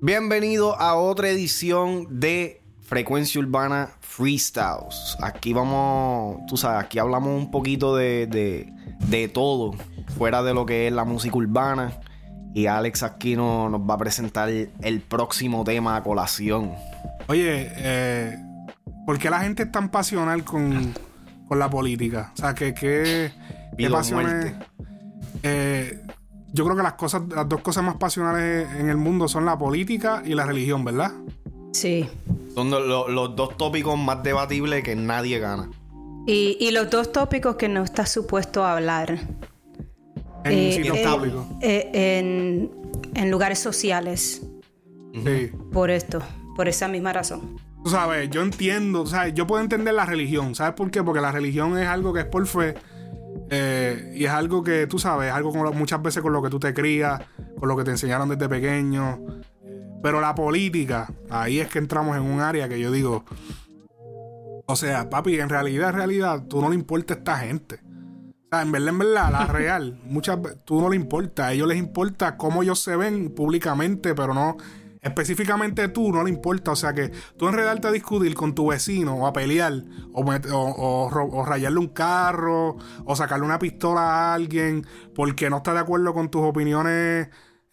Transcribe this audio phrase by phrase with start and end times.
[0.00, 5.16] Bienvenido a otra edición de Frecuencia Urbana Freestyles.
[5.20, 8.72] Aquí vamos, tú sabes, aquí hablamos un poquito de, de,
[9.08, 9.74] de todo,
[10.16, 11.98] fuera de lo que es la música urbana.
[12.54, 16.74] Y Alex aquí nos va a presentar el próximo tema a colación.
[17.26, 18.38] Oye, eh,
[19.04, 20.94] ¿por qué la gente es tan pasional con,
[21.48, 22.30] con la política?
[22.34, 23.32] O sea, que qué,
[23.76, 24.54] qué pasiones.
[25.42, 26.04] Eh,
[26.52, 29.58] yo creo que las cosas, las dos cosas más pasionales en el mundo son la
[29.58, 31.12] política y la religión, ¿verdad?
[31.72, 32.08] Sí.
[32.54, 35.70] Son lo- lo- los dos tópicos más debatibles que nadie gana.
[36.26, 39.18] Y, y los dos tópicos que no está supuesto a hablar.
[40.44, 41.46] En Eh, sitios eh, públicos.
[41.60, 42.70] eh, en,
[43.14, 44.42] en lugares sociales.
[45.12, 45.50] Sí.
[45.72, 46.22] Por esto.
[46.56, 47.56] Por esa misma razón.
[47.84, 49.34] Tú sabes, yo entiendo, ¿sabes?
[49.34, 50.54] Yo puedo entender la religión.
[50.54, 51.02] ¿Sabes por qué?
[51.02, 52.74] Porque la religión es algo que es por fe.
[53.50, 56.50] Eh, y es algo que, tú sabes, algo con lo- muchas veces con lo que
[56.50, 57.20] tú te crías,
[57.58, 59.20] con lo que te enseñaron desde pequeño.
[60.02, 63.24] Pero la política, ahí es que entramos en un área que yo digo,
[64.66, 67.80] o sea, papi, en realidad, en realidad, tú no le importa a esta gente.
[67.82, 71.46] O sea, en verdad, en verdad, la real, muchas tú no le importa.
[71.48, 74.56] A ellos les importa cómo ellos se ven públicamente, pero no
[75.02, 76.72] específicamente tú, no le importa.
[76.72, 79.72] O sea, que tú enredarte a discutir con tu vecino o a pelear
[80.12, 85.58] o, o, o o rayarle un carro o sacarle una pistola a alguien porque no
[85.58, 87.28] está de acuerdo con tus opiniones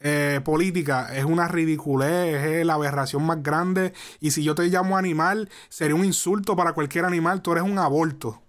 [0.07, 3.93] eh, políticas es una ridiculez, es la aberración más grande.
[4.19, 7.41] Y si yo te llamo animal, sería un insulto para cualquier animal.
[7.41, 8.41] Tú eres un aborto.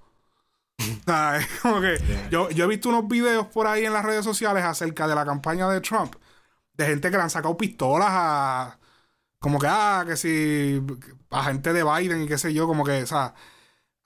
[1.39, 1.99] Es como que
[2.31, 5.25] yo, yo he visto unos videos por ahí en las redes sociales acerca de la
[5.25, 6.15] campaña de Trump,
[6.77, 8.79] de gente que le han sacado pistolas a.
[9.39, 10.81] Como que, ah, que si.
[11.31, 13.35] a gente de Biden y qué sé yo, como que, o sea.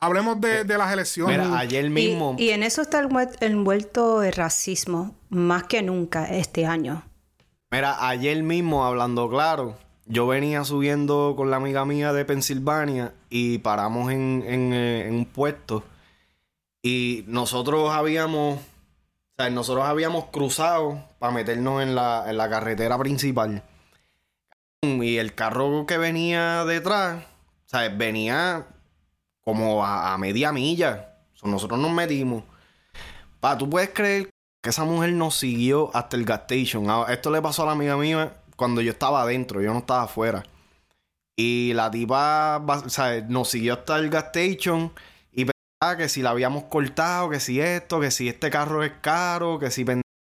[0.03, 1.39] Hablemos de, de las elecciones.
[1.39, 2.35] Mira, ayer Y, mismo.
[2.39, 7.03] y en eso está envuel- envuelto el racismo más que nunca este año.
[7.71, 9.77] Mira, ayer mismo, hablando claro,
[10.07, 15.15] yo venía subiendo con la amiga mía de Pensilvania y paramos en, en, eh, en
[15.17, 15.85] un puesto.
[16.83, 18.63] Y nosotros habíamos, o
[19.37, 23.63] sea, nosotros habíamos cruzado para meternos en la, en la carretera principal.
[24.83, 27.23] Y el carro que venía detrás,
[27.67, 28.67] sea, venía
[29.43, 31.19] como a, a media milla.
[31.35, 32.43] So, nosotros nos metimos.
[33.39, 34.31] Pa, tú puedes creer
[34.63, 36.89] que esa mujer nos siguió hasta el gas station.
[36.89, 40.03] Ah, Esto le pasó a la amiga mía cuando yo estaba adentro, yo no estaba
[40.05, 40.43] afuera.
[41.37, 44.93] Y la tipa o sea, nos siguió hasta el gas station
[45.33, 48.93] y pensaba que si la habíamos cortado, que si esto, que si este carro es
[49.01, 49.85] caro, que si.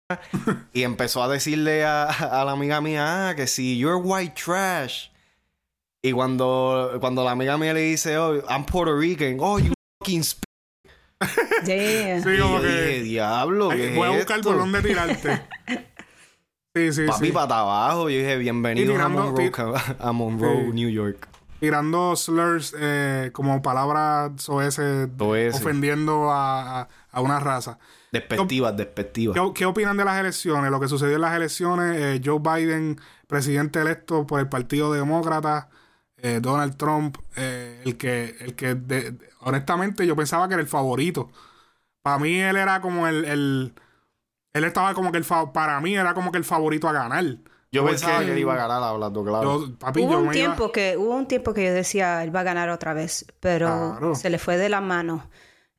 [0.72, 5.08] y empezó a decirle a, a la amiga mía, ah, que si you're white trash.
[6.02, 10.20] Y cuando, cuando la amiga mía le dice, oh, I'm Puerto Rican, oh, you fucking
[10.24, 10.44] sp-".
[11.66, 12.22] Yeah.
[12.22, 15.42] Sí, Y como yo que- dije, diablo, ¿qué voy a buscar esto?" por dónde tirarte.
[16.76, 17.32] Sí, sí, Papi sí.
[17.32, 18.08] para abajo.
[18.08, 19.50] Yo dije, bienvenido a Monroe,
[19.98, 20.70] a Monroe, Sí.
[20.74, 21.26] New York.
[21.58, 25.60] Tirando slurs eh, como palabras soeces Soeces.
[25.60, 27.78] ofendiendo a, a- a una raza.
[28.12, 29.34] Despectivas, despectivas.
[29.36, 30.70] ¿Qué, qué opinan de las elecciones?
[30.70, 35.68] Lo que sucedió en las elecciones, eh, Joe Biden, presidente electo por el Partido Demócrata,
[36.16, 40.62] eh, Donald Trump, eh, el que, el que de- de- honestamente yo pensaba que era
[40.62, 41.30] el favorito.
[42.02, 43.74] Para mí él era como el, el-
[44.54, 47.24] él estaba como que el para mí era como que el favorito a ganar.
[47.70, 49.66] Yo Porque pensaba que él iba a ganar hablando claro.
[49.66, 52.24] yo- papi, Hubo yo un me iba- tiempo que hubo un tiempo que yo decía
[52.24, 54.14] él va a ganar otra vez, pero Claro.
[54.14, 55.28] se le fue de la mano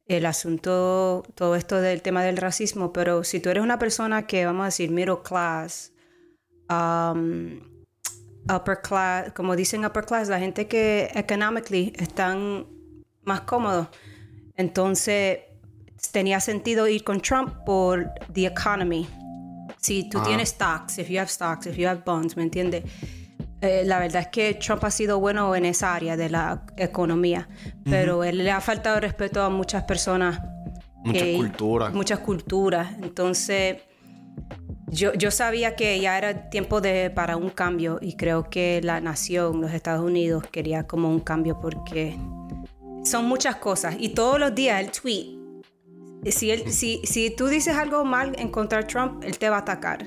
[0.09, 2.91] el asunto, todo esto del tema del racismo.
[2.91, 5.93] Pero si tú eres una persona que vamos a decir middle class,
[6.69, 7.59] um,
[8.53, 12.65] upper class, como dicen upper class, la gente que economically están
[13.23, 13.87] más cómodos,
[14.55, 15.39] entonces
[16.11, 19.07] tenía sentido ir con Trump por the economy.
[19.77, 22.83] Si tú tienes stocks, if you have stocks, if you have bonds, ¿me entiendes?
[23.61, 27.49] Eh, la verdad es que Trump ha sido bueno en esa área de la economía,
[27.83, 30.41] pero él le ha faltado respeto a muchas personas.
[31.03, 31.93] Muchas culturas.
[31.93, 32.93] Muchas culturas.
[33.01, 33.77] Entonces,
[34.87, 39.01] yo, yo sabía que ya era tiempo de, para un cambio y creo que la
[39.01, 42.17] nación, los Estados Unidos, quería como un cambio porque
[43.03, 45.37] son muchas cosas y todos los días el tweet.
[46.31, 49.57] Si, él, si, si tú dices algo mal en contra de Trump, él te va
[49.57, 50.05] a atacar.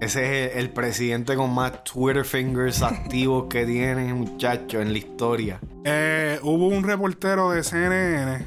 [0.00, 4.98] Ese es el, el presidente con más Twitter fingers activos que tiene, muchacho, en la
[4.98, 5.60] historia.
[5.84, 8.46] Eh, hubo un reportero de CNN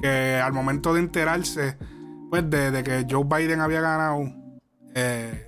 [0.00, 1.76] que al momento de enterarse,
[2.30, 4.20] pues, de, de que Joe Biden había ganado,
[4.94, 5.46] eh,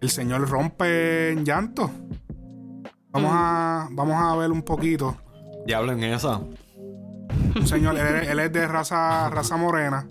[0.00, 1.90] el señor rompe en llanto.
[3.10, 5.16] Vamos a, vamos a ver un poquito.
[5.66, 6.38] Diablo en esa.
[7.56, 10.06] Un señor, él, él es de raza, raza morena.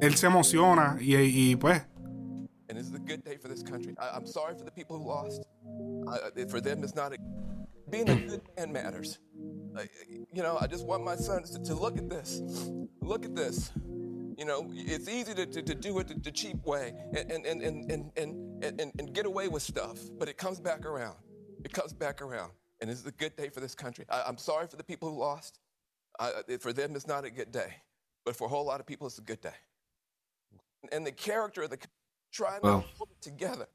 [0.00, 1.82] Él se emociona y, y, pues
[3.02, 3.94] good day for this country.
[3.98, 5.44] I, am sorry for the people who lost.
[6.08, 7.18] I, for them, it's not a,
[7.90, 9.18] being a good man matters.
[9.76, 9.88] I,
[10.32, 12.40] you know, I just want my sons to, to, look at this.
[13.00, 13.72] Look at this.
[14.38, 17.90] You know, it's easy to, to, to do it the, cheap way and, and, and,
[17.90, 21.16] and, and, and, and get away with stuff, but it comes back around.
[21.64, 22.52] It comes back around.
[22.80, 24.04] And this is a good day for this country.
[24.08, 25.60] I, am sorry for the people who lost.
[26.60, 27.76] for them, it's not a good day.
[28.24, 29.54] But for a whole lot of people, it's a good day.
[30.90, 31.78] And the character of the
[32.32, 32.80] trying well.
[32.80, 33.68] to hold it together.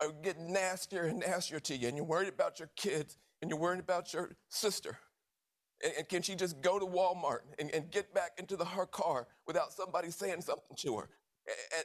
[0.00, 3.58] Are getting nastier and nastier to you, and you're worried about your kids, and you're
[3.58, 4.98] worried about your sister.
[5.82, 8.86] And, and can she just go to Walmart and, and, get back into the, her
[8.86, 11.08] car without somebody saying something to her?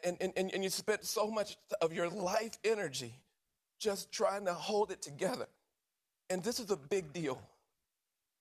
[0.05, 3.15] And, and, and, and you spent so much of your life energy
[3.79, 5.47] just trying to hold it together.
[6.29, 7.41] And this is a big deal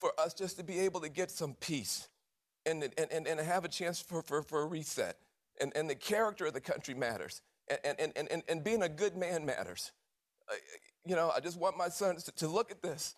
[0.00, 2.08] for us just to be able to get some peace
[2.66, 5.16] and, and, and, and have a chance for, for, for a reset.
[5.60, 7.42] And, and the character of the country matters.
[7.68, 9.92] And, and, and, and, and being a good man matters.
[11.04, 13.16] You know, I just want my sons to, to, look at this.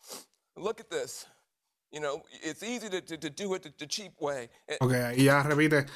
[0.57, 1.27] Look at this.
[1.93, 4.49] You know, it's easy to, to, to do it the, cheap way.
[4.81, 5.87] Ok, y ya repite.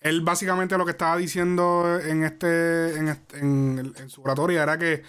[0.00, 4.78] Él básicamente lo que estaba diciendo en este, en, este, en, en su oratoria era
[4.78, 5.02] que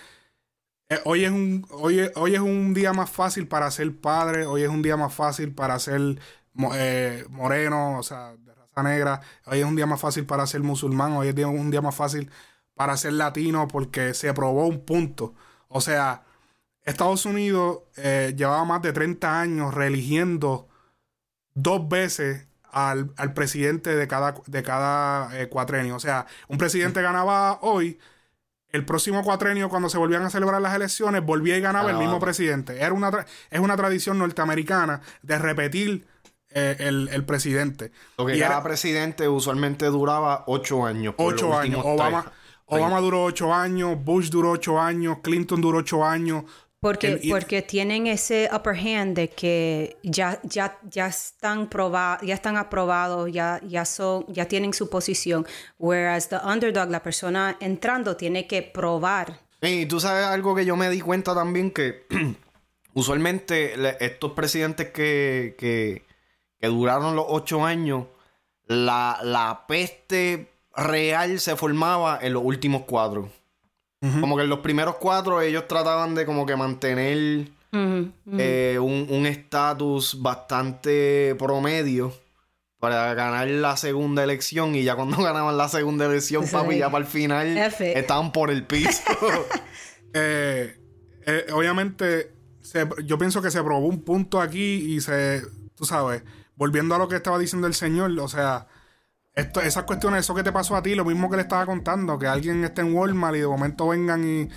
[0.92, 4.64] Eh, hoy, es un, hoy, hoy es un día más fácil para ser padre, hoy
[4.64, 6.20] es un día más fácil para ser
[6.74, 8.36] eh, moreno, o sea,
[8.84, 11.96] negra, hoy es un día más fácil para ser musulmán, hoy es un día más
[11.96, 12.30] fácil
[12.76, 15.34] para ser latino porque se probó un punto.
[15.68, 16.24] O sea,
[16.84, 20.68] Estados Unidos eh, llevaba más de 30 años reeligiendo
[21.54, 25.96] dos veces al, presidente de cada, de cada cuatrenio.
[25.96, 28.00] O sea, un presidente ganaba hoy
[28.72, 32.20] el próximo cuatrenio, cuando se volvían a celebrar las elecciones, volvía y ganaba el mismo
[32.20, 32.82] presidente.
[32.82, 36.08] Era una es una tradición norteamericana de repetir
[36.54, 37.92] eh, el, presidente.
[38.16, 41.16] Porque cada presidente usualmente duraba ocho años.
[41.18, 41.82] Ocho años.
[41.84, 42.32] Obama,
[42.66, 46.46] Obama duró ocho años, Bush duró ocho años, Clinton duró ocho años,
[46.82, 52.58] porque, porque tienen ese upper hand de que ya, ya, ya están probados, ya están
[52.58, 55.46] aprobados, ya, ya son, ya tienen su posición.
[55.78, 59.42] Whereas the underdog, la persona entrando, tiene que probar.
[59.62, 62.08] Y tú sabes algo que yo me di cuenta también que
[62.96, 66.02] usualmente estos presidentes que, que,
[66.62, 68.06] que, duraron los ocho años,
[68.68, 73.30] la, la peste real se formaba en los últimos cuatro.
[74.20, 80.20] Como que en los primeros cuatro ellos trataban de como que mantener eh, un estatus
[80.20, 82.12] bastante promedio
[82.82, 87.06] para ganar la segunda elección y ya cuando ganaban la segunda elección, papi, ya para
[87.06, 89.02] el final estaban por el piso.
[90.14, 90.76] Eh,
[91.26, 92.34] eh, obviamente,
[93.06, 95.42] yo pienso que se probó un punto aquí y se,
[95.74, 96.22] tú sabes,
[96.62, 98.68] volviendo a lo que estaba diciendo el señor, o sea,
[99.34, 102.20] esto, esas cuestiones, eso que te pasó a ti, lo mismo que le estaba contando,
[102.20, 104.48] que alguien esté en Walmart y de momento vengan y,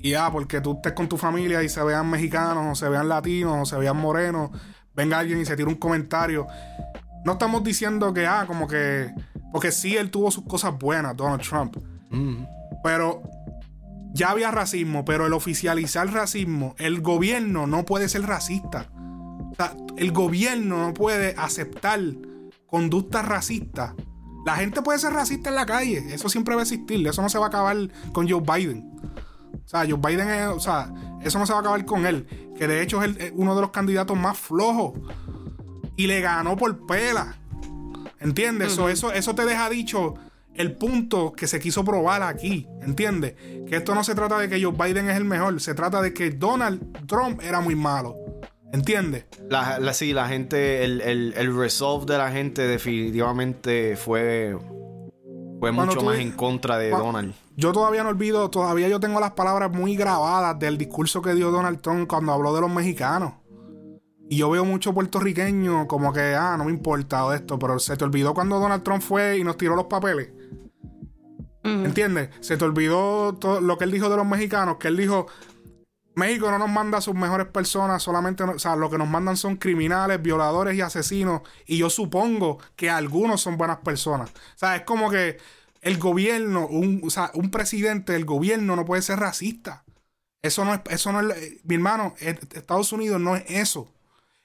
[0.00, 3.08] y ah, porque tú estés con tu familia y se vean mexicanos, o se vean
[3.08, 4.52] latinos, o se vean morenos,
[4.94, 6.46] venga alguien y se tire un comentario.
[7.24, 9.12] No estamos diciendo que, ah, como que.
[9.50, 11.76] Porque sí, él tuvo sus cosas buenas, Donald Trump.
[12.10, 12.44] Mm.
[12.84, 13.20] Pero
[14.12, 18.86] ya había racismo, pero el oficializar racismo, el gobierno no puede ser racista.
[19.58, 22.00] Sea, el gobierno no puede aceptar
[22.66, 23.94] conductas racistas
[24.48, 27.28] la gente puede ser racista en la calle, eso siempre va a existir, eso no
[27.28, 27.76] se va a acabar
[28.12, 28.98] con Joe Biden.
[29.52, 30.90] O sea, Joe Biden es, o sea,
[31.22, 33.70] eso no se va a acabar con él, que de hecho es uno de los
[33.72, 34.98] candidatos más flojos
[35.96, 37.36] y le ganó por pela.
[38.20, 38.72] ¿Entiendes?
[38.72, 40.14] eso, eso te deja dicho
[40.54, 43.34] el punto que se quiso probar aquí, ¿entiendes?
[43.68, 46.14] Que esto no se trata de que Joe Biden es el mejor, se trata de
[46.14, 48.16] que Donald Trump era muy malo.
[48.72, 49.24] ¿Entiendes?
[49.48, 54.58] La, sí, la gente, el, el, resolve de la gente definitivamente fue,
[55.58, 57.34] fue mucho más en contra de Donald.
[57.56, 61.50] Yo todavía no olvido, todavía yo tengo las palabras muy grabadas del discurso que dio
[61.50, 63.32] Donald Trump cuando habló de los mexicanos.
[64.30, 68.04] Y yo veo mucho puertorriqueño como que, ah, no me importa esto, pero se te
[68.04, 70.30] olvidó cuando Donald Trump fue y nos tiró los papeles.
[71.64, 72.30] ¿Entiendes?
[72.40, 75.26] Se te olvidó todo lo que él dijo de los mexicanos, que él dijo,
[76.18, 79.36] México no nos manda a sus mejores personas, solamente, o sea, lo que nos mandan
[79.36, 81.42] son criminales, violadores y asesinos.
[81.66, 84.30] Y yo supongo que algunos son buenas personas.
[84.30, 85.38] O sea, es como que
[85.80, 89.84] el gobierno, un, o sea, un presidente del gobierno no puede ser racista.
[90.42, 93.92] Eso no es, eso no es, mi hermano, Estados Unidos no es eso.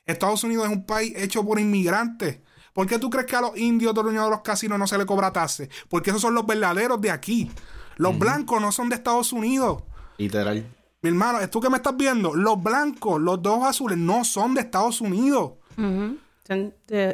[0.06, 2.40] Estados Unidos es un país hecho por inmigrantes.
[2.74, 5.06] ¿Por qué tú crees que a los indios dueños de los casinos no se les
[5.06, 5.66] cobra tasa?
[5.90, 7.52] Porque esos son los verdaderos de aquí.
[7.98, 9.84] Los blancos no son de Estados Unidos.
[10.18, 10.66] Literal.
[11.04, 12.34] Mi hermano, ¿tú que me estás viendo?
[12.34, 15.52] Los blancos, los dos azules, no son de Estados Unidos.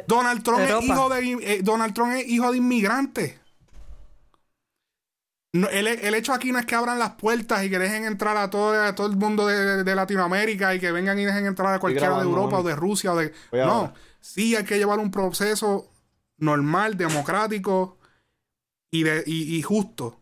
[0.06, 3.40] Donald, Trump es hijo de, eh, Donald Trump es hijo de inmigrantes.
[5.52, 8.36] no, el, el, hecho aquí no es que abran las puertas y que dejen entrar
[8.36, 11.74] a todo, a todo el mundo de, de, Latinoamérica y que vengan y dejen entrar
[11.74, 13.32] a cualquiera de Europa o de Rusia o de...
[13.52, 15.90] no, sí hay que llevar un proceso
[16.38, 17.98] normal, democrático
[18.90, 20.19] y, de, y, justo.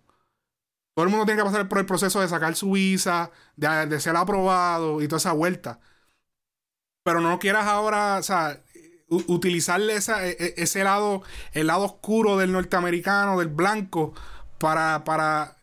[0.99, 4.17] Todo el mundo tiene que pasar por el proceso de sacar su visa, de, ser
[4.17, 5.79] aprobado y toda esa vuelta.
[7.05, 8.61] Pero no quieras ahora, o sea,
[9.09, 14.13] utilizarle e, e, ese lado, el lado oscuro del norteamericano, del blanco,
[14.59, 15.57] para, para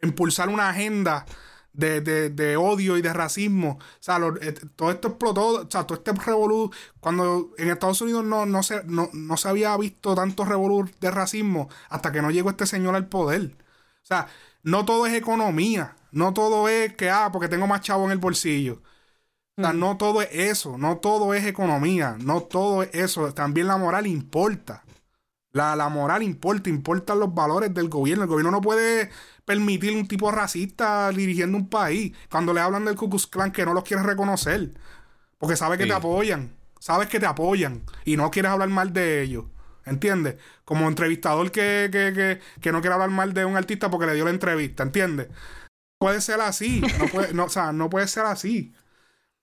[0.00, 1.26] impulsar una agenda
[1.72, 3.80] de, de, odio y de racismo.
[3.80, 8.24] O sea, eh, todo esto explotó, o sea, todo este revolú, cuando en Estados Unidos
[8.24, 12.30] no, no, se, no, no se había visto tanto revolú de racismo hasta que no
[12.30, 13.56] llegó este señor al poder.
[14.02, 14.28] O sea,
[14.68, 18.18] no todo es economía, no todo es que, ah, porque tengo más chavo en el
[18.18, 18.82] bolsillo.
[19.56, 23.66] O sea, no todo es eso, no todo es economía, no todo es eso, también
[23.66, 24.84] la moral importa.
[25.52, 28.24] La, la moral importa, importan los valores del gobierno.
[28.24, 29.10] El gobierno no puede
[29.46, 33.64] permitir un tipo racista dirigiendo un país cuando le hablan del Ku Klux Klan que
[33.64, 34.74] no los quiere reconocer.
[35.38, 39.22] Porque sabe que te apoyan, sabes que te apoyan y no quieres hablar mal de
[39.22, 39.46] ellos.
[39.88, 40.36] ¿Entiendes?
[40.64, 44.14] Como entrevistador que, que, que, que, no quiere hablar mal de un artista porque le
[44.14, 45.28] dio la entrevista, ¿entiendes?
[45.98, 48.72] Puede ser así, no puede, o sea, no puede ser así.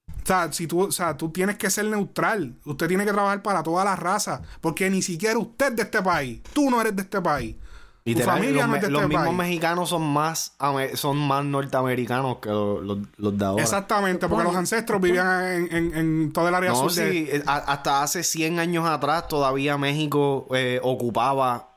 [0.07, 2.55] O sea, si tú, o sea, tú tienes que ser neutral.
[2.65, 4.41] Usted tiene que trabajar para toda la raza.
[4.61, 6.41] Porque ni siquiera usted es de este país.
[6.53, 7.55] Tú no eres de este país.
[8.05, 10.53] No de los este mismos mexicanos son más,
[10.93, 13.63] son más norteamericanos que los, los, de ahora.
[13.63, 18.21] Exactamente, porque los ancestros vivían en, en, todo el área no, Sí, eh, hasta hace
[18.21, 21.69] 100 años atrás todavía México eh, ocupaba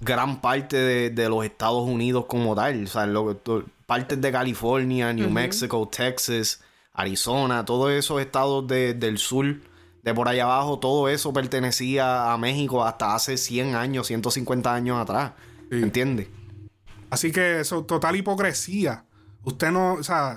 [0.00, 2.84] gran parte de, los Estados Unidos como tal.
[2.84, 3.36] O sea, lo,
[3.84, 6.60] partes de California, New Mexico, Texas
[6.92, 9.56] Arizona, todos esos estados del sur,
[10.04, 15.00] de por allá abajo, todo eso pertenecía a México hasta hace 100 años, 150 años
[15.00, 15.32] atrás.
[15.80, 16.28] ¿Entiendes?
[17.10, 19.04] Así que eso, total hipocresía.
[19.42, 20.36] Usted no, o sea,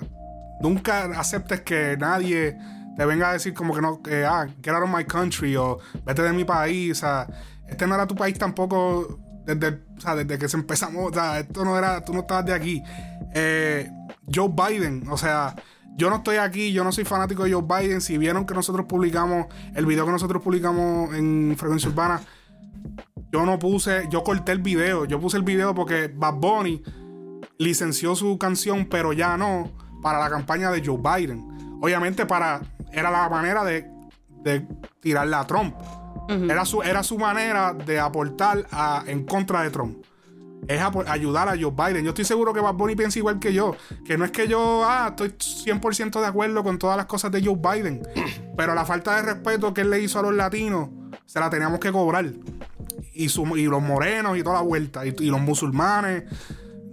[0.60, 2.56] nunca aceptes que nadie
[2.96, 5.78] te venga a decir como que no, que, ah, get out of my country o
[6.04, 6.92] vete de mi país.
[6.92, 7.26] O sea,
[7.68, 11.10] este no era tu país tampoco desde, o sea, desde que se empezamos.
[11.10, 12.82] O sea, esto no era, tú no estabas de aquí.
[13.34, 13.90] Eh,
[14.34, 15.54] Joe Biden, o sea,
[15.96, 18.00] yo no estoy aquí, yo no soy fanático de Joe Biden.
[18.00, 22.20] Si vieron que nosotros publicamos el video que nosotros publicamos en Frecuencia Urbana,
[23.36, 25.04] yo no puse, yo corté el video.
[25.04, 26.82] Yo puse el video porque Bad Bunny
[27.58, 31.78] licenció su canción, pero ya no, para la campaña de Joe Biden.
[31.82, 33.90] Obviamente, para era la manera de,
[34.42, 34.66] de
[35.00, 35.74] tirarle a Trump.
[36.48, 38.66] era, su, era su manera de aportar
[39.06, 39.98] en contra de Trump
[40.66, 42.04] es ayudar a Joe Biden.
[42.04, 43.76] Yo estoy seguro que Bad Bunny piensa igual que yo.
[44.04, 47.44] Que no es que yo, ah, estoy 100% de acuerdo con todas las cosas de
[47.44, 48.02] Joe Biden.
[48.56, 50.88] Pero la falta de respeto que él le hizo a los latinos,
[51.26, 52.24] se la teníamos que cobrar.
[53.16, 55.06] Y, y los morenos y toda la vuelta.
[55.06, 56.24] Y, los musulmanes.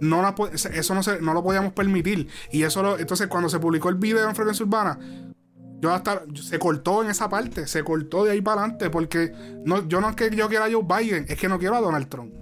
[0.00, 2.28] No la, eso no, se, no lo podíamos permitir.
[2.50, 4.98] Y eso entonces cuando se publicó el video en Frecuencia Urbana,
[5.80, 9.32] yo hasta se cortó en esa parte, se cortó de ahí para adelante, porque
[9.64, 11.80] no, yo no es que yo quiera a Joe Biden, es que no quiero a
[11.80, 12.32] Donald Trump.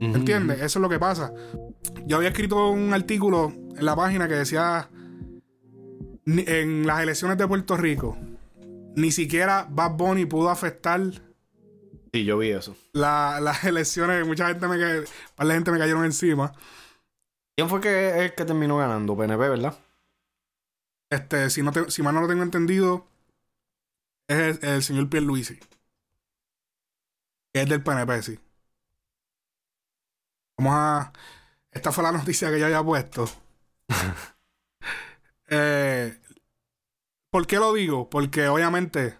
[0.00, 0.58] ¿Entiendes?
[0.58, 1.32] Eso es lo que pasa.
[2.06, 4.88] Yo había escrito un artículo en la página que decía
[6.26, 8.16] en las elecciones de Puerto Rico,
[8.96, 11.00] ni siquiera Bad Bunny pudo afectar.
[12.12, 12.76] Sí, yo vi eso.
[12.92, 16.52] las elecciones, mucha gente me, la gente me cayeron encima.
[17.56, 19.16] ¿Quién fue que, el que terminó ganando?
[19.16, 19.78] PNP, ¿verdad?
[21.10, 23.06] Este, si, no si mal no lo tengo entendido,
[24.28, 25.58] es el, el señor Pierluisi.
[27.52, 28.38] Que es del PNP, sí.
[30.58, 31.12] Vamos a.
[31.70, 33.28] Esta fue la noticia que yo había puesto.
[35.48, 36.18] eh,
[37.30, 38.08] ¿Por qué lo digo?
[38.10, 39.16] Porque obviamente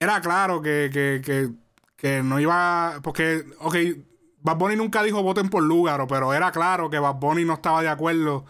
[0.00, 1.50] era claro que, que, que,
[2.06, 3.00] que no iba.
[3.02, 3.76] Porque, ok,
[4.40, 7.82] Bad Bunny nunca dijo voten por Lugaro, pero era claro que Bad Bunny no estaba
[7.82, 8.44] de acuerdo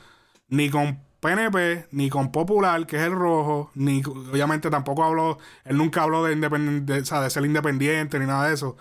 [0.48, 5.76] ni con PNP, ni con Popular, que es el rojo, ni obviamente tampoco habló, él
[5.76, 8.76] nunca habló de, de, de ser independiente ni nada de eso.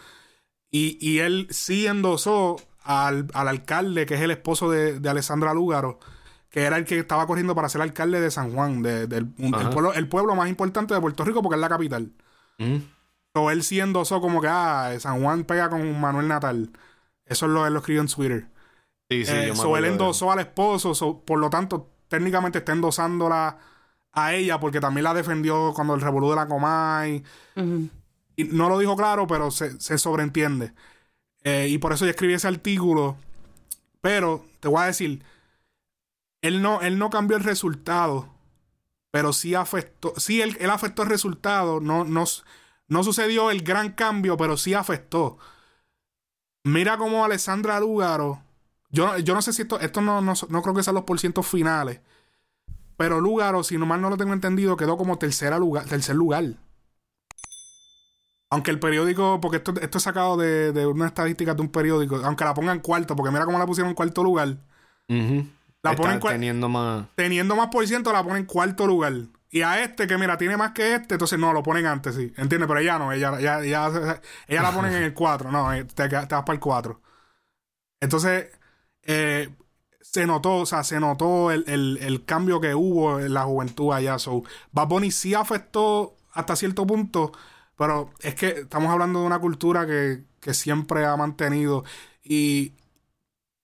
[0.70, 6.00] Y, y él sí endosó al, alcalde, que es el esposo de, Alessandra Lúgaro,
[6.50, 9.94] que era el que estaba corriendo para ser alcalde de San Juan, del el, pueblo,
[9.94, 12.12] el pueblo más importante de Puerto Rico porque es la capital.
[13.36, 16.72] O él siendo eso como que, ah, San Juan pega con Manuel Natal.
[17.25, 18.48] Eso es lo, él lo escribió en Twitter.
[19.10, 23.58] Sí, sí, eh, él endosó al esposo, por lo tanto, técnicamente está endosándola
[24.12, 27.24] a ella porque también la defendió cuando el revolú de la Comay.
[28.38, 30.74] Y no lo dijo claro, pero se, se sobreentiende.
[31.44, 33.18] Eh, y por eso yo escribí ese artículo.
[34.01, 35.24] Pero te voy a decir,
[36.42, 38.30] él no, él no cambió el resultado,
[39.12, 41.80] pero sí afectó, sí, él, afectó el resultado.
[41.80, 42.25] No, no,
[42.88, 45.38] no sucedió el gran cambio, pero sí afectó.
[46.63, 48.42] Mira cómo Alessandra Lúgaro
[48.89, 51.48] Yo, yo no sé si esto, esto no, no, no creo que sean los porcientos
[51.48, 52.01] finales.
[52.98, 56.46] Pero Lugaro, si mal no lo tengo entendido, quedó como tercera lugar, tercer lugar.
[58.50, 62.18] Aunque el periódico, porque esto, esto es sacado de, de una estadística de un periódico,
[62.24, 64.58] aunque la pongan cuarto, porque mira cómo la pusieron en cuarto lugar.
[65.84, 67.08] La Está ponen teniendo más.
[67.15, 69.13] Teniendo más por ciento, la ponen en cuarto lugar.
[69.50, 72.34] Y a este, que mira, tiene más que este, entonces no, lo ponen antes, sí.
[72.38, 72.68] ¿Entiendes?
[72.68, 75.52] Pero ella no, ella, ella, ella, ella la ponen en el 4.
[75.52, 77.02] No, eh, te, vas para el 4.
[78.00, 78.48] Entonces,
[79.04, 79.50] eh,
[80.02, 83.94] se notó, o sea, se notó el, el- el cambio que hubo en la juventud
[83.94, 84.20] allá.
[84.20, 87.32] So, Bad Bunny sí afectó hasta cierto punto,
[87.78, 91.84] pero es que estamos hablando de una cultura que, que siempre ha mantenido.
[92.24, 92.74] Y,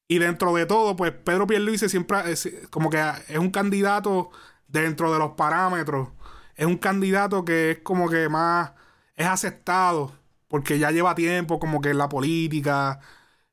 [0.07, 4.29] y dentro de todo, pues Pedro Pierluisi siempre es, como que es un candidato
[4.71, 6.09] dentro de los parámetros.
[6.55, 8.73] Es un candidato que es como que más
[9.15, 10.13] es aceptado
[10.47, 12.99] porque ya lleva tiempo como que en la política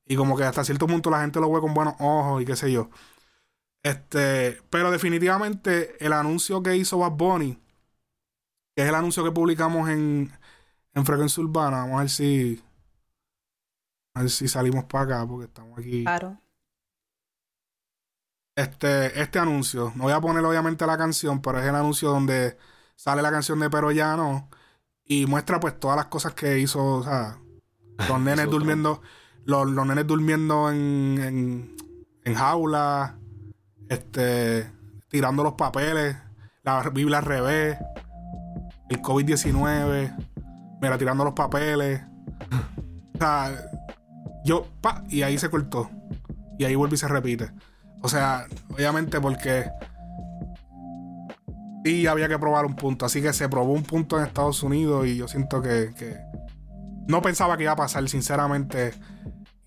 [0.06, 2.56] y como que hasta cierto punto la gente lo ve con buenos ojos y qué
[2.56, 2.90] sé yo.
[3.82, 7.58] Este, pero definitivamente el anuncio que hizo Bad Bunny,
[8.74, 10.32] que es el anuncio que publicamos en,
[10.94, 12.62] en Frecuencia Urbana, vamos a ver si
[14.14, 16.02] a ver si salimos para acá porque estamos aquí.
[16.02, 16.38] Claro.
[18.58, 19.92] Este, este anuncio.
[19.94, 22.56] No voy a poner obviamente la canción, pero es el anuncio donde
[22.96, 24.48] sale la canción de Pero ya no.
[25.04, 27.38] Y muestra pues todas las cosas que hizo, o sea,
[28.08, 29.00] los nenes durmiendo,
[29.44, 31.76] los, los nenes durmiendo en, en,
[32.24, 33.18] en jaula,
[33.88, 34.70] este,
[35.08, 36.16] tirando los papeles,
[36.64, 37.78] la Biblia al revés,
[38.90, 40.16] el COVID-19,
[40.82, 42.02] mira, tirando los papeles.
[43.14, 43.50] O sea,
[44.44, 45.90] yo, pa, y ahí se cortó.
[46.56, 47.50] Y ahí vuelve y se repite.
[48.02, 49.64] O sea, obviamente porque
[51.84, 53.06] sí había que probar un punto.
[53.06, 56.16] Así que se probó un punto en Estados Unidos y yo siento que, que
[57.06, 58.92] no pensaba que iba a pasar, sinceramente.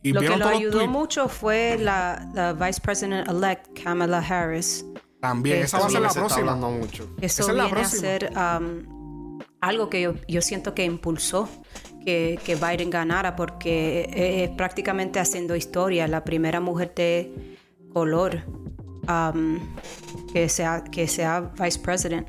[0.04, 4.86] Y Lo que lo ayudó mucho fue la, la Vice President elect Kamala Harris.
[5.20, 6.56] También, esa va a ser es la próxima.
[6.56, 7.04] mucho.
[7.22, 8.02] Eso Esa es la viene a próxima.
[8.02, 11.48] ser um, algo que yo, yo siento que impulsó
[12.04, 17.60] que, que Biden ganara porque es, es prácticamente haciendo historia, la primera mujer de
[17.94, 18.44] color
[19.08, 19.60] um,
[20.34, 22.28] que, sea, que sea vice president.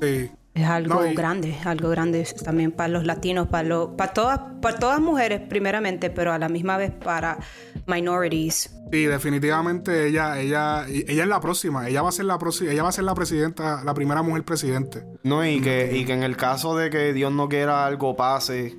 [0.00, 0.30] Sí.
[0.54, 4.40] Es algo No, y- grande, algo grande también para los latinos, para, los, para, todas,
[4.60, 7.38] para todas mujeres primeramente, pero a la misma vez para
[7.86, 8.74] minorities.
[8.90, 11.88] Sí, definitivamente ella, ella, ella es la próxima.
[11.88, 14.44] Ella va a ser la próxima, ella va a ser la presidenta, la primera mujer
[14.44, 15.04] presidente.
[15.22, 18.76] No, y que, y que en el caso de que Dios no quiera algo pase,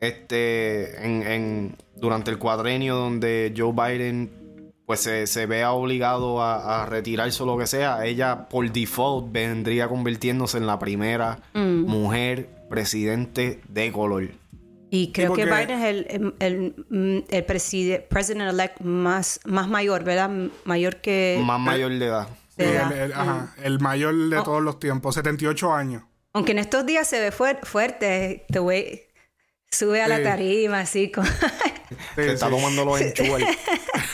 [0.00, 4.30] este, en, en- durante el cuadrenio donde Joe Biden
[4.86, 9.32] pues se, se vea obligado a, a retirarse o lo que sea, ella por default
[9.32, 11.82] vendría convirtiéndose en la primera Mm.
[11.86, 14.28] mujer presidente de color.
[14.90, 19.66] Y creo que Biden es el, el, el, mm, el preside- president elect más, más
[19.68, 20.30] mayor, ¿verdad?
[20.64, 21.40] Mayor que...
[21.42, 22.28] Más mayor de edad.
[22.56, 22.92] de Sí, edad.
[22.92, 26.02] el, el- ajá, el mayor de todos los tiempos, 78 años.
[26.32, 29.02] Aunque en estos días se ve fuer- fuerte, te güey
[29.70, 31.24] sube a la tarima así con...
[31.88, 32.52] Sí, Se está sí.
[32.52, 33.44] tomando los enchúes.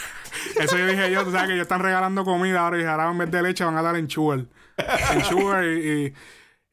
[0.64, 3.18] Eso yo dije yo, tú sabes que ellos están regalando comida ahora y ahora en
[3.18, 4.48] vez de leche van a dar enchuel.
[5.14, 6.12] Enchuel y, y-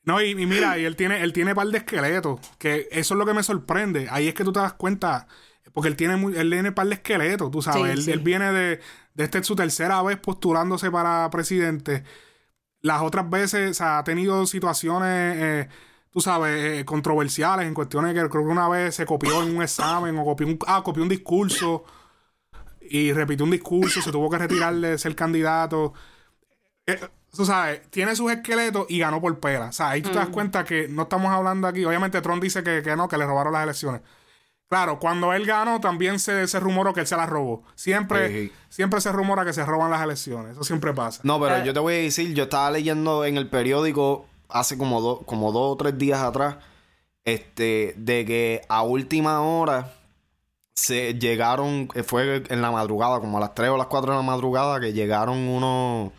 [0.03, 3.17] no, y, y mira, y él tiene, él tiene par de esqueletos, que eso es
[3.17, 4.07] lo que me sorprende.
[4.09, 5.27] Ahí es que tú te das cuenta,
[5.73, 7.83] porque él tiene muy, él tiene par de esqueletos, tú sabes.
[7.83, 8.11] Sí, él, sí.
[8.11, 8.79] él viene de,
[9.15, 12.03] de esta es su tercera vez postulándose para presidente.
[12.81, 15.69] Las otras veces o sea, ha tenido situaciones, eh,
[16.09, 19.61] tú sabes, eh, controversiales en cuestiones que creo que una vez se copió en un
[19.61, 21.83] examen o copió un, ah, copió un discurso
[22.89, 25.93] y repitió un discurso, se tuvo que retirar de ser candidato.
[26.85, 26.99] Eh,
[27.35, 29.67] tú sabes, tiene sus esqueletos y ganó por pera.
[29.67, 31.83] O sea, ahí tú te das cuenta que no estamos hablando aquí.
[31.85, 34.01] Obviamente, Trump dice que, que no, que le robaron las elecciones.
[34.69, 37.63] Claro, cuando él ganó, también se, se rumoró que él se las robó.
[37.75, 38.53] Siempre, Sí, sí.
[38.69, 40.51] siempre se rumora que se roban las elecciones.
[40.53, 41.21] Eso siempre pasa.
[41.23, 41.63] No, pero Ah.
[41.63, 45.51] yo te voy a decir, yo estaba leyendo en el periódico hace como, dos como
[45.53, 46.57] dos o tres días atrás,
[47.25, 49.93] este, de que a última hora
[50.77, 54.17] se llegaron, eh, fue en la madrugada, como a las 3 o las 4 de
[54.17, 56.11] la madrugada, que llegaron unos,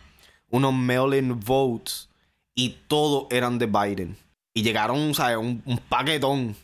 [0.49, 2.09] unos mail-in votes
[2.53, 4.17] y todos eran de Biden.
[4.53, 5.37] Y llegaron, ¿sabes?
[5.37, 6.57] Un, un paquetón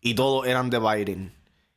[0.00, 1.32] y todos eran de Biden.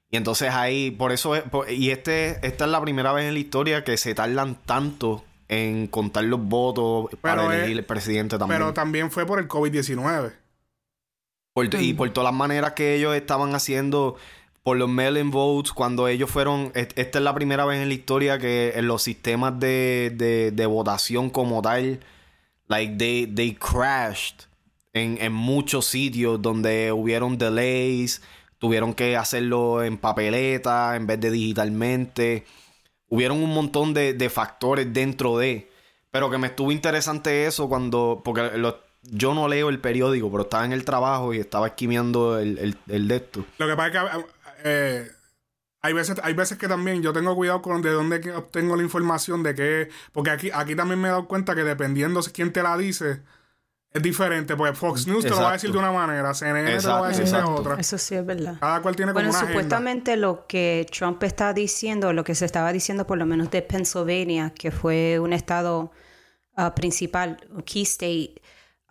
[0.09, 3.33] Y entonces ahí, por eso es, por- y este, esta es la primera vez en
[3.33, 8.37] la historia que se tardan tanto en contar los votos para es- elegir el presidente
[8.37, 8.61] también.
[8.61, 10.31] Pero también fue por el COVID-19.
[11.53, 14.15] Por- y por todas las maneras que ellos estaban haciendo
[14.65, 18.39] por los mail-in votes, cuando ellos fueron, esta es la primera vez en la historia
[18.39, 21.99] que en los sistemas de, de, votación como tal,
[22.67, 24.47] like they, they crashed
[24.91, 28.23] en, en muchos sitios donde hubieron delays,
[28.57, 32.45] tuvieron que hacerlo en papeleta en vez de digitalmente.
[33.07, 35.69] hubieron un montón de, factores dentro de.
[36.09, 38.23] Pero que me estuvo interesante eso cuando.
[38.25, 38.49] Porque
[39.03, 42.77] yo no leo el periódico, pero estaba en el trabajo y estaba esquimeando el, el,
[42.87, 43.45] el de esto.
[43.59, 44.34] Lo que pasa es que
[44.67, 45.07] eh,
[45.81, 49.43] hay, veces, hay veces que también yo tengo cuidado con de dónde obtengo la información
[49.43, 49.89] de qué.
[50.11, 53.21] Porque aquí, aquí también me he dado cuenta que dependiendo de quién te la dice,
[53.91, 54.55] es diferente.
[54.55, 57.07] Porque Fox News te lo va a decir de una manera, CNN te lo va
[57.07, 57.75] a Exacto, decir de otra.
[57.79, 58.57] Eso sí es verdad.
[58.59, 59.53] Cada cual tiene como Bueno, una agenda.
[59.61, 63.61] supuestamente lo que Trump está diciendo, lo que se estaba diciendo por lo menos de
[63.61, 65.91] Pennsylvania, que fue un estado
[66.55, 68.41] ah, principal, un key state,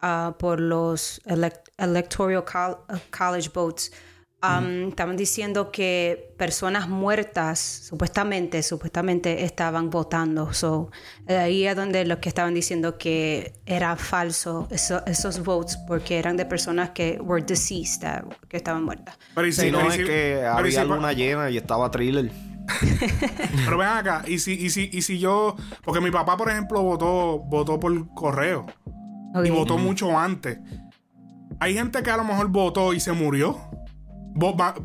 [0.00, 2.78] ah, por los elec- electoral col-
[3.10, 3.92] college votes,
[4.60, 10.52] um, estaban diciendo que personas muertas, supuestamente, supuestamente estaban votando.
[10.52, 10.90] So,
[11.26, 16.18] eh, ahí es donde los que estaban diciendo que era falso eso- esos votes porque
[16.18, 19.16] eran de personas que were deceased, ah, que estaban muertas.
[19.34, 22.30] Pero y si, no pero es si- que había si- luna llena y estaba thriller.
[23.66, 25.54] Pero ven acá, y si, y si, y si yo.
[25.84, 28.64] Porque mi papá, por ejemplo, votó, votó por correo.
[29.44, 30.58] Y votó mucho antes.
[31.60, 33.58] Hay gente que a lo mejor votó y se murió.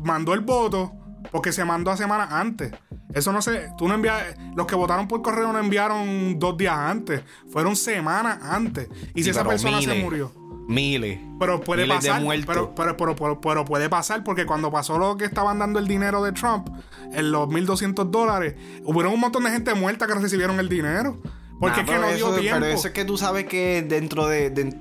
[0.04, 0.92] Mandó el voto
[1.30, 2.72] porque se mandó a semanas antes.
[3.12, 3.70] Eso no sé.
[3.76, 4.22] Tú no envías.
[4.56, 7.22] Los que votaron por correo no enviaron dos días antes.
[7.50, 8.88] Fueron semanas antes.
[9.14, 10.32] Y si esa persona se murio.
[10.68, 11.18] Miles.
[11.40, 12.22] Pero puede Miles de pasar.
[12.22, 12.68] muertos.
[12.76, 16.22] Pero, pero, pero, pero- puede pasar porque cuando pasó lo que estaban dando el dinero
[16.22, 16.68] de Trump,
[17.12, 21.20] en los 1.200 dólares, hubieron un montón de gente muerta que recibieron el dinero.
[21.58, 22.60] Porque Nah, es que no dio eso- tiempo.
[22.60, 24.78] Pero eso es que tú sabes que dentro de, de-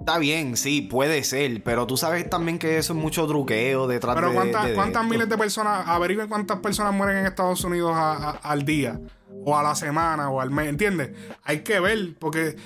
[0.00, 1.62] Está bien, sí, puede ser.
[1.62, 4.34] Pero tú sabes también que eso es mucho truqueo detrás Pero de.
[4.34, 5.12] ¿cuántas, de- de cuántas esto?
[5.14, 8.98] miles de personas, averigüen cuántas personas mueren en Estados Unidos a- a- al día,
[9.44, 11.10] o a la semana, o al mes, ¿entiendes?
[11.44, 12.56] Hay que ver, porque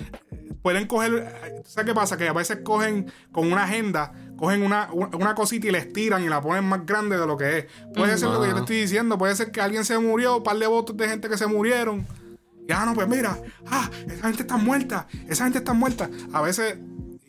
[0.61, 2.17] pueden coger, ¿sabes qué pasa?
[2.17, 6.29] Que a veces cogen con una agenda, cogen una, una cosita y la estiran y
[6.29, 7.65] la ponen más grande de lo que es.
[7.93, 10.43] Puede ser lo que yo te estoy diciendo, puede ser que alguien se murió, un
[10.43, 12.07] par de votos de gente que se murieron.
[12.67, 13.37] Y ah, no, pues mira,
[13.69, 16.09] ah, esa gente está muerta, esa gente está muerta.
[16.33, 16.77] A veces,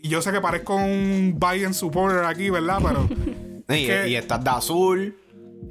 [0.02, 2.78] y yo sé que parezco un Biden supporter aquí, ¿verdad?
[2.82, 3.08] Pero...
[3.68, 5.18] Y, que- y estás de azul.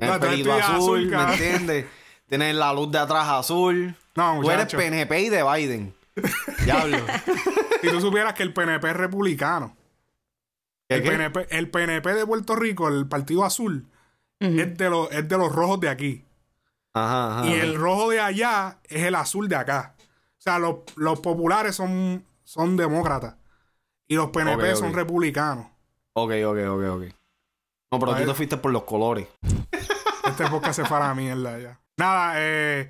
[0.01, 1.85] No, El pelito eres azul, azul, ¿me entiendes?
[2.27, 3.95] Tienes la luz de atrás azul.
[4.15, 4.65] No, Tú eres.
[4.73, 5.93] PNP y de Biden.
[6.65, 6.97] Diablo.
[7.81, 9.77] Si tú supieras que el PNP es republicano.
[10.89, 11.03] ¿Qué, El?
[11.03, 13.87] PNP, el PNP de Puerto Rico, el Partido Azul,
[14.41, 16.25] es, de los, es de los rojos de aquí.
[16.93, 17.47] Ajá, ajá.
[17.47, 19.95] Y el rojo de allá es el azul de acá.
[20.01, 23.35] O sea, los, los populares son, son demócratas.
[24.07, 25.67] Y los PNP son republicanos.
[26.13, 27.03] Ok, ok, ok, ok.
[27.91, 29.27] No, pero A tú te fuiste por los colores.
[30.25, 31.79] Este podcast se fue a la mierda ya.
[31.97, 32.89] Nada, eh.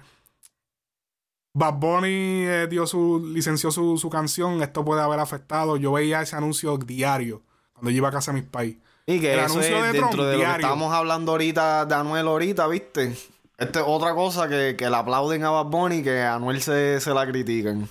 [1.53, 2.07] Bad Bunny
[2.45, 4.61] eh, dio su, licenció su, su canción.
[4.61, 5.77] Esto puede haber afectado.
[5.77, 8.81] Yo veía ese anuncio diario cuando yo iba a casa de mis países.
[9.05, 11.85] Y que El eso anuncio es de dentro Trump, de lo que estábamos hablando ahorita
[11.85, 13.15] de Anuel ahorita, ¿viste?
[13.57, 16.99] Esta es otra cosa que, que le aplauden a Bad Bunny que a Anuel se,
[16.99, 17.87] se la critican.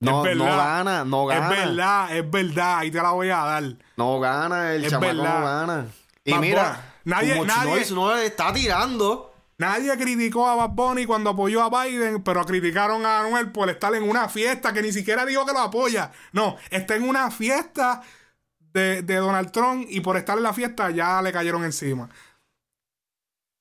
[0.00, 1.50] No, Es no gana, no gana.
[1.52, 2.78] Es verdad, es verdad.
[2.78, 3.64] Ahí te la voy a dar.
[3.96, 5.38] No gana, el Es chamaco verdad.
[5.40, 5.86] no gana.
[6.24, 9.34] Y Bad mira, nadie- nadie- no le está tirando.
[9.60, 13.92] Nadie criticó a Bad Bunny cuando apoyó a Biden, pero criticaron a Anuel por estar
[13.96, 16.12] en una fiesta que ni siquiera dijo que lo apoya.
[16.30, 18.02] No, está en una fiesta
[18.72, 22.08] de, de Donald Trump y por estar en la fiesta ya le cayeron encima.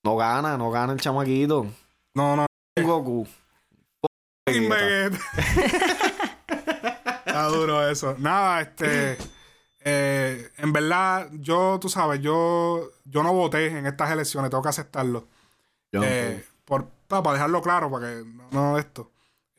[0.04, 1.66] No gana, no gana el chamaquito.
[2.14, 2.46] No, no.
[2.80, 3.28] Goku.
[4.48, 5.20] Vegeta.
[7.26, 8.16] Está duro eso.
[8.18, 9.18] Nada, este.
[9.82, 14.70] eh, en verdad, yo, tú sabes, yo, yo no voté en estas elecciones, tengo que
[14.70, 15.28] aceptarlo.
[15.92, 19.12] Yo no Eh, por, pa- para dejarlo claro, para que no, no esto.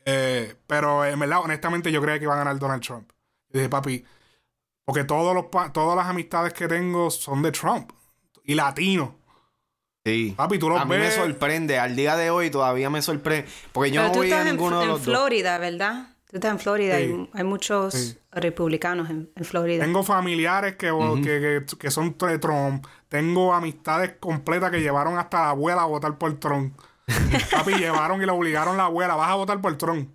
[0.04, 3.10] Eh, pero en verdad, honestamente, yo creía que iba a ganar Donald Trump.
[3.50, 4.04] Y dije, papi,
[4.84, 7.92] porque todos los todas las amistades que tengo son de Trump
[8.44, 9.10] y latinos.
[10.08, 10.34] Sí.
[10.36, 13.48] Papi, tú los a mí me sorprende, al día de hoy todavía me sorprende.
[13.72, 15.14] Porque yo Pero no tú voy a estás en, ninguno de en los dos.
[15.14, 16.14] Florida, ¿verdad?
[16.30, 16.96] Tú estás en Florida.
[16.98, 17.04] Sí.
[17.04, 18.18] Hay, hay muchos Sí.
[18.32, 19.82] republicanos en, en Florida.
[19.84, 20.88] Tengo familiares que,
[21.22, 22.86] que, que- que son de Trump.
[23.08, 26.78] Tengo amistades completas que llevaron hasta la abuela a votar por Trump.
[27.50, 30.10] Papi, llevaron y le obligaron a la abuela, vas a votar por Trump.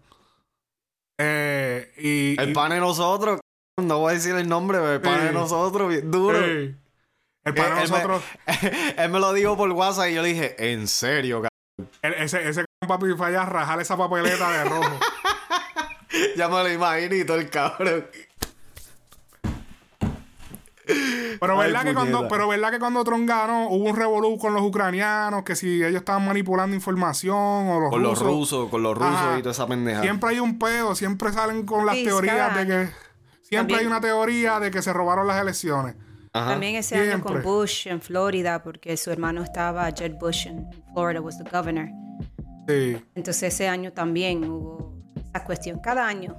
[1.19, 3.39] Eh, y, El pan de nosotros,
[3.81, 6.37] no voy a decir el nombre, pero el pan de nosotros, duro.
[7.45, 8.23] El pan de Él- él me- nosotros,
[8.97, 11.91] él me lo dijo por WhatsApp y yo le dije, ¿en serio, cabrón?
[12.01, 14.99] el- ese, ese papi fue allá a rajar esa papeleta de rojo.
[16.37, 18.05] Ya me lo imagino y todo el cabrón.
[21.39, 24.53] Pero Ay, verdad, que cuando, pero verdad que cuando Trump ganó, hubo un revolú con
[24.53, 28.19] los ucranianos, que si ellos estaban manipulando información o los Con rusos.
[28.23, 29.39] los rusos, con los rusos Ajá.
[29.39, 30.01] y toda esa pendeja.
[30.01, 32.89] Siempre hay un peo, siempre salen con las Sí, teorías de que.
[33.41, 35.95] Siempre También- hay una teoría de que se robaron las elecciones.
[36.33, 36.51] Ajá.
[36.51, 41.21] También ese año con Bush en Florida, porque su hermano estaba, Jed Bush en Florida,
[41.21, 41.89] was the governor.
[42.67, 42.97] Sí.
[43.13, 45.79] Entonces ese año también hubo esa cuestión.
[45.79, 46.35] Cada año.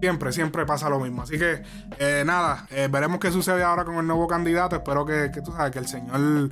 [0.00, 1.22] Siempre, siempre pasa lo mismo.
[1.22, 1.62] Así que,
[1.98, 4.76] eh, nada, eh, veremos qué sucede ahora con el nuevo candidato.
[4.76, 6.50] Espero que, que tú sabes, que el señor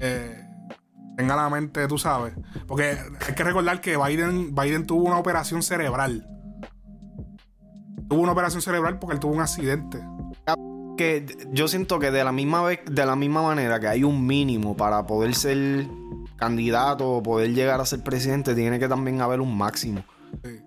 [0.00, 0.46] eh,
[1.16, 2.34] tenga la mente, tú sabes.
[2.66, 6.26] Porque hay que recordar que Biden, Biden tuvo una operación cerebral.
[8.08, 9.98] Tuvo una operación cerebral porque él tuvo un accidente.
[10.96, 14.26] Que yo siento que de la misma vez, de la misma manera que hay un
[14.26, 15.86] mínimo para poder ser
[16.36, 20.04] candidato o poder llegar a ser presidente, tiene que también haber un máximo.
[20.44, 20.60] Sí.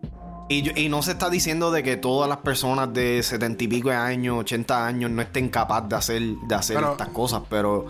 [0.50, 3.90] Y, y no se está diciendo de que todas las personas de setenta y pico
[3.90, 7.86] de años, 80 años, no estén capaces de hacer, de hacer Pero- estas cosas, pero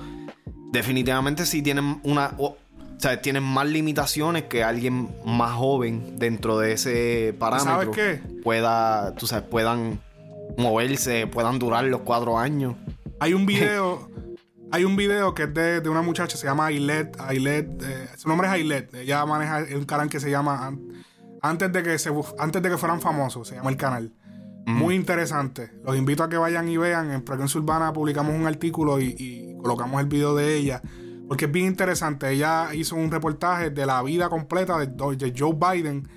[0.71, 2.33] definitivamente sí tienen una.
[2.37, 7.91] O, o sea, tienen más limitaciones que alguien más joven dentro de ese parámetro.
[7.91, 8.19] qué?
[8.43, 9.99] Pueda, tú sabes, puedan
[10.57, 12.75] moverse, puedan durar los cuatro años.
[13.19, 14.09] Hay un video,
[14.71, 18.27] hay un video que es de, de una muchacha, se llama Ailet, Ailet, eh, su
[18.29, 20.81] nombre es Ailet, ella maneja un canal que se llama An-
[21.41, 24.13] antes de que se antes de que fueran famosos, se llama el canal.
[24.65, 25.71] Muy interesante.
[25.85, 27.09] Los invito a que vayan y vean.
[27.11, 30.81] En Frecuencia Urbana publicamos un artículo y, y colocamos el video de ella.
[31.29, 32.29] Porque es bien interesante.
[32.29, 36.09] Ella hizo un reportaje de la vida completa de, de Joe Biden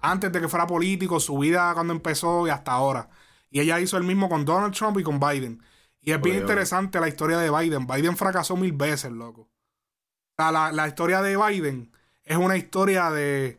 [0.00, 3.08] antes de que fuera político, su vida cuando empezó y hasta ahora.
[3.50, 5.62] Y ella hizo el mismo con Donald Trump y con Biden.
[6.00, 6.52] Y es bien Oye, oye.
[6.52, 7.86] interesante la historia de Biden.
[7.86, 9.42] Biden fracasó mil veces, loco.
[9.42, 9.48] O
[10.36, 11.92] sea, la, la historia de Biden
[12.24, 13.58] es una historia de,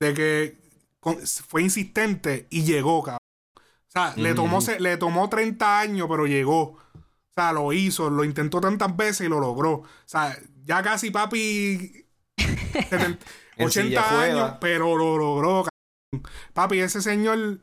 [0.00, 0.58] de que
[0.98, 3.20] con- fue insistente y llegó, cabrón.
[3.56, 6.60] O sea, le, tomó, se- le tomó 30 años, pero llegó.
[6.62, 9.70] O sea, lo hizo, lo intentó tantas veces y lo logró.
[9.72, 13.18] O sea, ya casi papi 70
[13.56, 15.64] En silla 80 de años, pero lo logró.
[15.64, 16.32] cabrón.
[16.54, 17.60] Papi, ese señor,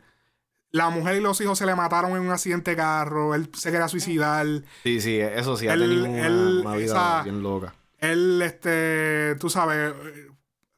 [0.71, 3.71] la mujer y los hijos se le mataron en un accidente de carro, él se
[3.71, 4.45] quería suicidar.
[4.84, 7.73] Sí, sí, eso sí, ha Él- tenido una, él- una vida esa- bien loca.
[7.99, 9.93] Él, este, tú sabes,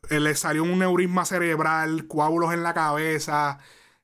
[0.10, 3.60] eh, le salió un neurisma cerebral, coágulos en la cabeza.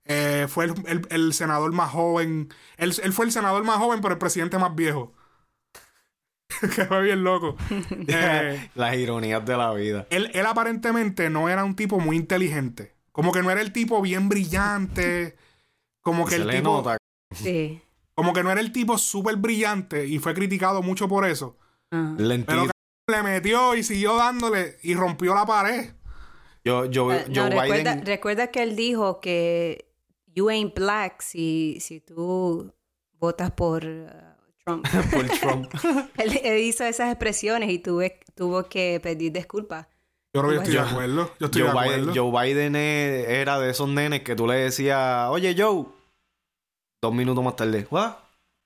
[0.07, 2.49] eh, fue el, el- el senador más joven.
[2.77, 5.13] Él, él fue el senador más joven, pero el presidente más viejo.
[6.75, 7.55] que fue bien loco.
[8.07, 10.05] Eh, Las ironías de la vida.
[10.11, 12.93] él, él aparentemente no era un tipo muy inteligente.
[13.11, 15.37] Como que no era el tipo bien brillante.
[16.05, 16.69] Como que Se el le tipo.
[16.69, 16.97] nota.
[17.33, 17.81] Sí.
[18.13, 21.57] Como que no era el tipo súper brillante y fue criticado mucho por eso.
[21.91, 22.45] Lentito.
[23.07, 25.93] Pero le metió y siguió dándole y rompió la pared.
[26.63, 28.05] Yo, yo, no, recuerda, Biden.
[28.05, 29.91] recuerda que él dijo que
[30.27, 32.71] you ain't black si, si tú
[33.13, 34.07] votas por uh,
[34.63, 34.85] Trump.
[35.11, 35.73] por Trump.
[36.17, 39.87] él, él hizo esas expresiones y tuve, tuvo que pedir disculpas.
[40.33, 40.91] Yo creo que yo estoy de Bueno.
[41.23, 41.35] acuerdo.
[41.39, 42.01] Yo estoy Joe de acuerdo.
[42.11, 45.85] Biden, Joe Biden era de esos nenes que tú le decías, oye Joe,
[47.05, 48.13] dos minutos más tarde, ¿what?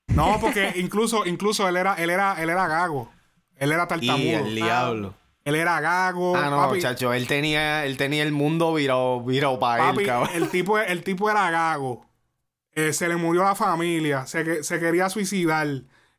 [0.07, 3.09] No, porque incluso, incluso él era, él era, él era gago.
[3.55, 4.39] Él era Y tartamudo.
[4.47, 5.13] el diablo.
[5.45, 6.35] Él era gago.
[6.35, 10.05] Ah, no, papi, chacho, él tenía, él tenía el mundo virado, virado para papi, él,
[10.07, 10.29] cabrón.
[10.35, 12.05] el tipo, el tipo era gago.
[12.73, 14.25] Eh, se le murió la familia.
[14.27, 15.67] Se, se quería suicidar.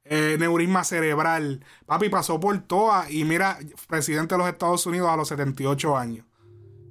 [0.04, 1.64] Eh, neurisma cerebral.
[1.87, 3.11] Papi pasó por todas.
[3.11, 6.24] Y mira, presidente de los Estados Unidos a los 78 años.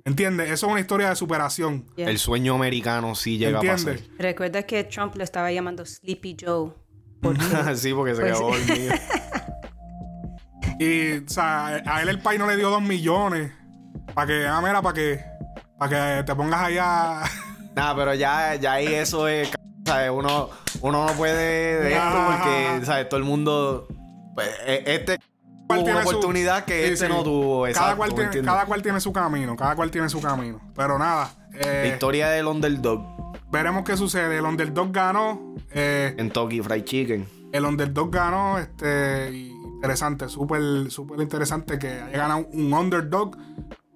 [0.10, 0.50] ¿Entiendes?
[0.50, 1.86] Eso es una historia de superación.
[1.95, 2.10] Yeah.
[2.10, 4.02] El sueño americano sí llega a ¿Entiendes?
[4.02, 4.15] pasar.
[4.17, 6.72] Recuerda que Trump lo estaba llamando Sleepy Joe.
[7.76, 8.93] sí, porque se Pues quedó dormido.
[10.80, 13.52] Y, o sea, a él el país no le dio dos millones.
[14.13, 15.19] Para que, ah, mira, para que,
[15.78, 17.22] para que te pongas allá.
[17.76, 19.50] Nada, pero ya, ya ahí eso es,
[19.86, 20.10] ¿sabes?
[20.10, 20.50] Uno,
[20.82, 23.10] uno no puede de esto porque, ¿sabes?
[23.10, 23.88] Todo el mundo,
[24.34, 25.19] pues, e- este
[25.70, 27.14] cual tuvo una tiene su- oportunidad que Sí, este sí.
[27.14, 27.60] no tuvo.
[27.62, 27.96] Cada Exacto,
[28.44, 29.56] cada cual tiene su camino.
[29.56, 30.60] Cada cual tiene su camino.
[30.76, 31.32] Pero nada.
[31.54, 33.04] eh, La historia del underdog,
[33.52, 34.38] veremos qué sucede.
[34.38, 35.56] El underdog ganó.
[35.72, 37.28] eh, Kentucky Fried Chicken.
[37.52, 38.58] el underdog ganó.
[38.58, 39.32] Este.
[39.32, 40.28] Interesante.
[40.28, 43.38] Súper, súper interesante que haya ganado un underdog.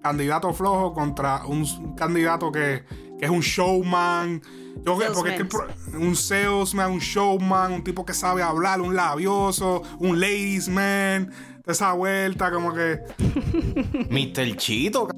[0.02, 2.84] Candidato flojo contra un, un candidato que,
[3.18, 4.40] que es un showman.
[4.84, 8.94] Yo que- porque es que un salesman, un showman, un tipo que sabe hablar, un
[8.96, 11.30] labioso, un ladies man.
[11.66, 13.00] De esa vuelta, como que.
[14.10, 14.56] Mr.
[14.56, 15.08] Chito,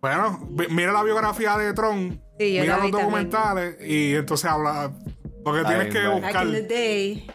[0.00, 2.90] Bueno, mira la biografía de Tron, Sí, yo mira los también.
[2.92, 4.92] documentales y entonces habla.
[5.44, 6.46] Porque tienes que buscar.
[6.46, 7.30] in the day.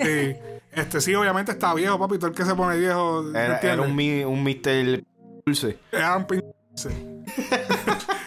[0.00, 0.36] Sí.
[0.72, 2.16] Este sí, obviamente está viejo, papi.
[2.18, 3.22] Todo el que se pone viejo.
[3.24, 5.02] ¿me era, era un, mi- un Mr.
[5.44, 5.78] Dulce.
[5.92, 6.88] Era un pin- sí.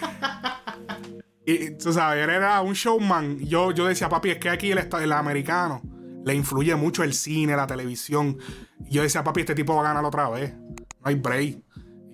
[1.46, 3.40] y tú sabes, él era un showman.
[3.40, 5.82] Yo, yo decía, papi, es que aquí el, el americano
[6.24, 8.38] le influye mucho el cine, la televisión.
[8.86, 10.54] Y yo decía, papi, este tipo va a ganar otra vez.
[10.54, 11.64] No hay break.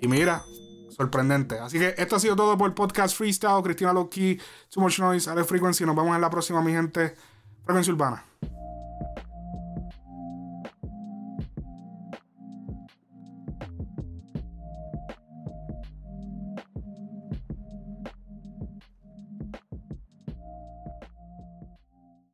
[0.01, 0.43] Y mira,
[0.89, 1.59] sorprendente.
[1.59, 3.61] Así que esto ha sido todo por el podcast Freestyle.
[3.63, 5.85] Cristina Loki, Too Much Noise, Ale Frequency.
[5.85, 7.15] Nos vemos en la próxima, mi gente.
[7.65, 8.23] Frecuencia Urbana.